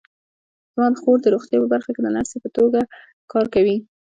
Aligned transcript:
زما 0.73 0.87
خور 1.01 1.17
د 1.21 1.27
روغتیا 1.33 1.57
په 1.61 1.67
برخه 1.73 1.89
کې 1.95 2.01
د 2.03 2.07
نرسۍ 2.15 2.37
په 2.43 2.49
توګه 2.57 2.79
کار 3.31 3.45
کوي 3.53 3.77